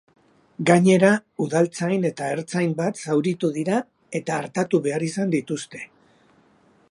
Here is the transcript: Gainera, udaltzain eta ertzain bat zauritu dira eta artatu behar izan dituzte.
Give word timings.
Gainera, 0.69 1.11
udaltzain 1.45 2.07
eta 2.09 2.29
ertzain 2.37 2.73
bat 2.81 3.03
zauritu 3.05 3.51
dira 3.59 3.77
eta 4.21 4.41
artatu 4.45 4.83
behar 4.87 5.09
izan 5.11 5.35
dituzte. 5.39 5.89